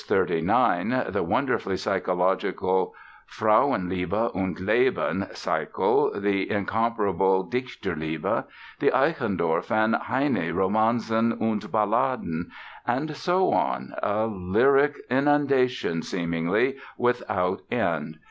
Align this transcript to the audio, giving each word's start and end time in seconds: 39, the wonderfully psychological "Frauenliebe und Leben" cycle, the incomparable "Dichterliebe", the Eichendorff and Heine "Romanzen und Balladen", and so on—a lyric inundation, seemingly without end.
39, 0.03 1.03
the 1.09 1.21
wonderfully 1.21 1.77
psychological 1.77 2.95
"Frauenliebe 3.29 4.35
und 4.35 4.59
Leben" 4.59 5.27
cycle, 5.35 6.19
the 6.19 6.49
incomparable 6.49 7.43
"Dichterliebe", 7.47 8.45
the 8.79 8.89
Eichendorff 8.89 9.69
and 9.69 9.95
Heine 9.97 10.51
"Romanzen 10.55 11.39
und 11.39 11.71
Balladen", 11.71 12.45
and 12.87 13.15
so 13.15 13.53
on—a 13.53 14.25
lyric 14.25 14.95
inundation, 15.11 16.01
seemingly 16.01 16.77
without 16.97 17.61
end. 17.69 18.17